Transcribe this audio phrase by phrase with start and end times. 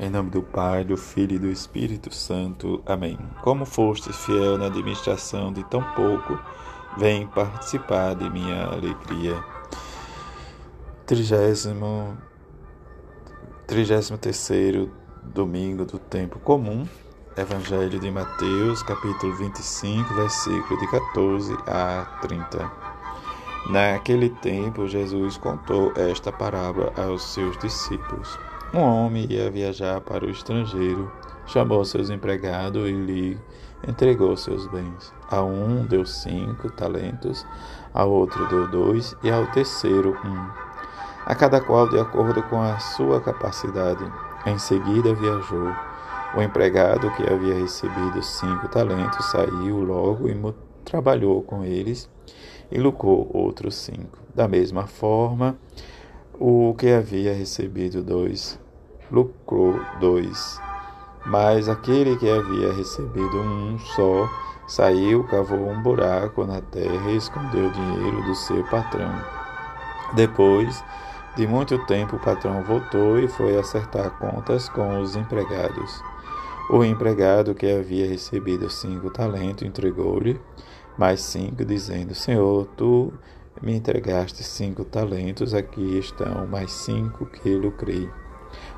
[0.00, 2.82] Em nome do Pai, do Filho e do Espírito Santo.
[2.86, 3.18] Amém.
[3.42, 6.38] Como fostes fiel na administração de tão pouco,
[6.96, 9.44] vem participar de minha alegria.
[11.04, 12.16] Trigésimo,
[13.66, 14.90] trigésimo terceiro
[15.22, 16.88] domingo do tempo comum.
[17.36, 22.72] Evangelho de Mateus, capítulo 25, versículo de 14 a 30.
[23.68, 28.38] Naquele tempo, Jesus contou esta parábola aos seus discípulos.
[28.74, 31.12] Um homem ia viajar para o estrangeiro,
[31.44, 33.38] chamou seus empregados e lhe
[33.86, 35.12] entregou seus bens.
[35.30, 37.46] A um deu cinco talentos,
[37.92, 40.46] a outro deu dois e ao terceiro um.
[41.26, 44.10] A cada qual de acordo com a sua capacidade.
[44.46, 45.70] Em seguida viajou.
[46.34, 52.08] O empregado que havia recebido cinco talentos saiu logo e trabalhou com eles
[52.70, 54.18] e lucrou outros cinco.
[54.34, 55.58] Da mesma forma,
[56.40, 58.61] o que havia recebido dois
[59.12, 60.60] lucrou dois.
[61.26, 64.28] Mas aquele que havia recebido um só
[64.66, 69.12] saiu, cavou um buraco na terra e escondeu o dinheiro do seu patrão.
[70.14, 70.82] Depois
[71.36, 76.02] de muito tempo, o patrão voltou e foi acertar contas com os empregados.
[76.70, 80.40] O empregado que havia recebido cinco talentos entregou-lhe
[80.98, 83.12] mais cinco, dizendo: Senhor, tu
[83.62, 88.10] me entregaste cinco talentos, aqui estão mais cinco que lucrei.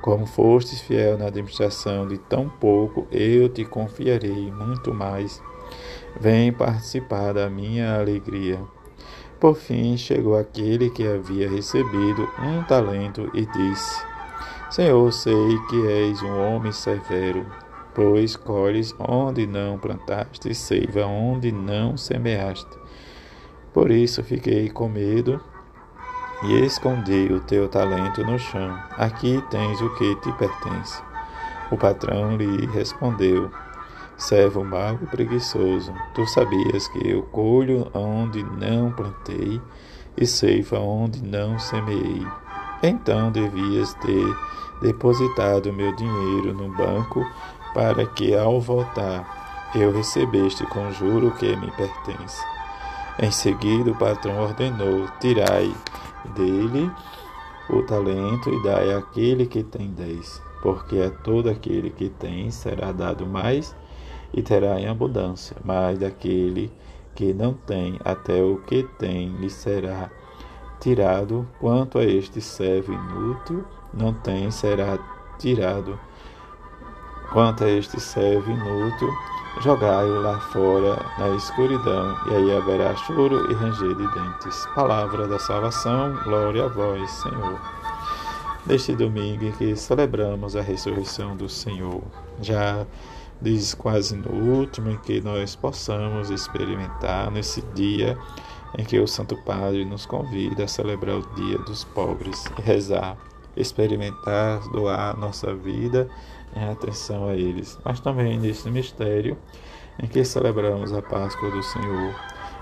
[0.00, 5.42] Como fostes fiel na administração de tão pouco, eu te confiarei muito mais.
[6.20, 8.60] Vem participar da minha alegria.
[9.40, 14.00] Por fim chegou aquele que havia recebido um talento e disse:
[14.70, 17.46] Senhor, sei que és um homem severo,
[17.94, 22.78] pois colhes onde não plantaste e seiva onde não semeaste.
[23.72, 25.40] Por isso fiquei com medo
[26.42, 28.78] e escondi o teu talento no chão.
[28.96, 31.02] Aqui tens o que te pertence.
[31.70, 33.50] O patrão lhe respondeu:
[34.16, 39.60] Servo mau e preguiçoso, tu sabias que eu colho onde não plantei
[40.16, 42.26] e ceifa onde não semeei.
[42.82, 44.36] Então devias ter
[44.80, 47.24] depositado meu dinheiro no banco
[47.74, 52.42] para que ao voltar eu recebeste com juro que me pertence.
[53.20, 55.74] Em seguida o patrão ordenou: Tirai
[56.34, 56.90] dele
[57.70, 62.92] o talento e dai àquele que tem dez, porque a todo aquele que tem será
[62.92, 63.76] dado mais
[64.32, 66.70] e terá em abundância, mas daquele
[67.14, 70.10] que não tem, até o que tem lhe será
[70.80, 74.98] tirado, quanto a este servo inútil não tem, será
[75.38, 75.98] tirado.
[77.32, 79.08] Quanto a este servo inútil,
[79.62, 84.66] jogai-o lá fora na escuridão, e aí haverá choro e ranger de dentes.
[84.74, 87.60] Palavra da salvação, glória a vós, Senhor.
[88.66, 92.02] Neste domingo em que celebramos a ressurreição do Senhor,
[92.40, 92.86] já
[93.40, 98.18] diz quase no último, em que nós possamos experimentar nesse dia
[98.76, 103.16] em que o Santo Padre nos convida a celebrar o Dia dos Pobres e rezar,
[103.60, 106.08] experimentar, doar nossa vida
[106.54, 109.36] em atenção a eles, mas também neste mistério
[110.02, 112.14] em que celebramos a Páscoa do Senhor,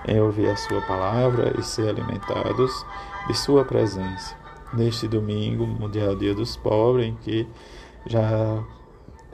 [0.08, 2.86] em ouvir a Sua palavra e ser alimentados
[3.26, 4.34] de Sua presença.
[4.72, 7.46] Neste domingo, Mundial Dia dos Pobres, em que
[8.06, 8.62] já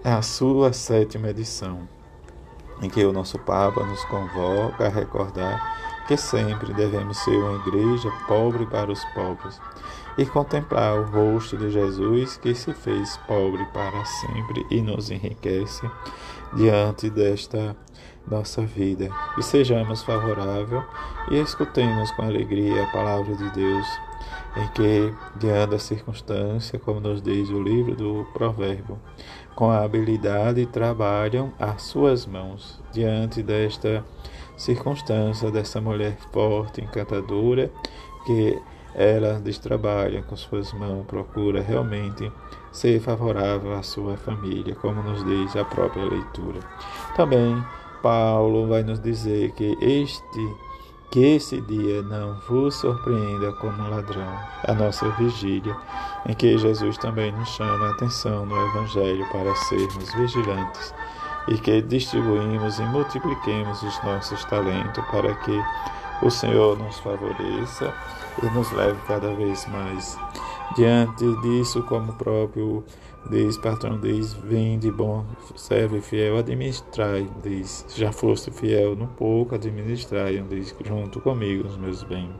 [0.04, 1.88] é a sua sétima edição,
[2.82, 8.10] em que o nosso Papa nos convoca a recordar que sempre devemos ser uma igreja
[8.26, 9.60] pobre para os pobres
[10.18, 15.88] e contemplar o rosto de Jesus que se fez pobre para sempre e nos enriquece
[16.54, 17.76] diante desta
[18.26, 19.10] nossa vida.
[19.38, 20.84] E sejamos favoráveis
[21.30, 23.86] e escutemos com alegria a palavra de Deus,
[24.56, 28.98] em que, diante da circunstância, como nos diz o livro do Provérbio,
[29.54, 34.04] com a habilidade trabalham as suas mãos diante desta
[34.56, 37.70] circunstância, dessa mulher forte, encantadora,
[38.26, 38.58] que
[38.94, 42.30] ela destrabalha com suas mãos, procura realmente
[42.70, 46.60] ser favorável à sua família, como nos diz a própria leitura.
[47.16, 47.62] Também
[48.02, 50.56] Paulo vai nos dizer que este
[51.12, 54.34] Que esse dia não vos surpreenda como ladrão.
[54.66, 55.76] A nossa vigília,
[56.26, 60.94] em que Jesus também nos chama a atenção no Evangelho para sermos vigilantes
[61.48, 65.62] e que distribuímos e multipliquemos os nossos talentos para que
[66.22, 67.92] o Senhor nos favoreça
[68.42, 70.18] e nos leve cada vez mais.
[70.76, 72.84] Diante disso, como o próprio
[73.30, 75.24] diz, patrão diz, vinde bom,
[75.54, 82.02] serve fiel, administrai, diz, já foste fiel no pouco, administrai, diz, junto comigo os meus
[82.02, 82.30] bens.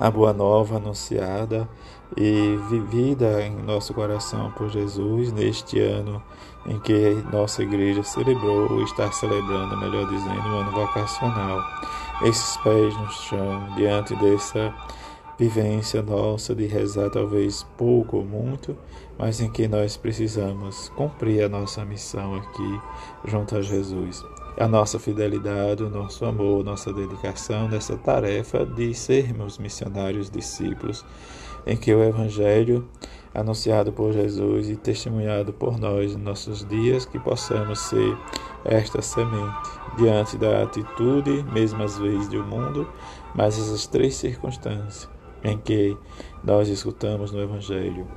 [0.00, 1.68] A boa nova anunciada
[2.16, 6.22] e vivida em nosso coração por Jesus neste ano
[6.66, 11.58] em que nossa igreja celebrou, ou está celebrando, melhor dizendo, o ano vocacional.
[12.22, 14.74] Esses pés no chão, diante dessa
[15.38, 18.76] vivência nossa de rezar talvez pouco ou muito,
[19.16, 22.80] mas em que nós precisamos cumprir a nossa missão aqui
[23.24, 24.24] junto a Jesus.
[24.58, 31.04] A nossa fidelidade, o nosso amor, nossa dedicação nessa tarefa de sermos missionários discípulos,
[31.64, 32.88] em que o Evangelho
[33.32, 38.16] anunciado por Jesus e testemunhado por nós em nossos dias, que possamos ser
[38.64, 42.88] esta semente diante da atitude, mesmo às vezes do mundo,
[43.36, 45.08] mas essas três circunstâncias
[45.44, 45.96] em que
[46.42, 48.08] nós escutamos no Evangelho.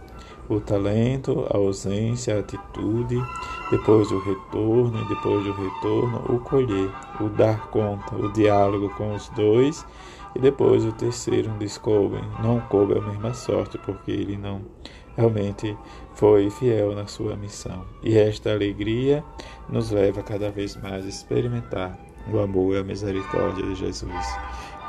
[0.51, 3.15] O talento, a ausência, a atitude,
[3.71, 9.15] depois o retorno, e depois do retorno, o colher, o dar conta, o diálogo com
[9.15, 9.86] os dois,
[10.36, 14.62] e depois o terceiro, descoube, não coube a mesma sorte, porque ele não
[15.15, 15.77] realmente
[16.15, 17.86] foi fiel na sua missão.
[18.04, 19.24] E esta alegria
[19.69, 21.97] nos leva cada vez mais a experimentar
[22.30, 24.27] o amor e a misericórdia de Jesus.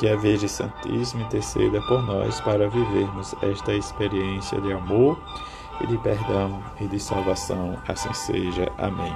[0.03, 5.17] Que a Virgem Santíssima interceda por nós para vivermos esta experiência de amor
[5.81, 7.79] e de perdão e de salvação.
[7.87, 8.69] Assim seja.
[8.79, 9.15] Amém.